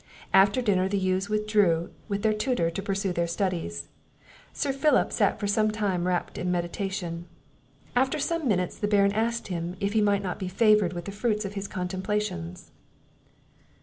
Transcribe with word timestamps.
After 0.33 0.63
dinner 0.63 0.89
the 0.89 0.97
youths 0.97 1.29
withdrew 1.29 1.91
with 2.07 2.23
their 2.23 2.33
tutor 2.33 2.71
to 2.71 2.81
pursue 2.81 3.13
their 3.13 3.27
studies. 3.27 3.87
Sir 4.51 4.73
Philip 4.73 5.11
sat 5.11 5.39
for 5.39 5.45
some 5.45 5.69
time 5.69 6.07
wrapt 6.07 6.39
up 6.39 6.43
in 6.43 6.51
meditation. 6.51 7.27
After 7.95 8.17
some 8.17 8.47
minutes, 8.47 8.79
the 8.79 8.87
Baron 8.87 9.13
asked 9.13 9.49
him, 9.49 9.75
"If 9.79 9.93
he 9.93 10.01
might 10.01 10.23
not 10.23 10.39
be 10.39 10.47
favoured 10.47 10.93
with 10.93 11.05
the 11.05 11.11
fruits 11.11 11.45
of 11.45 11.53
his 11.53 11.67
contemplations?" 11.67 12.71